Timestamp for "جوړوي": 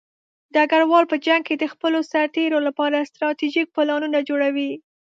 4.29-4.71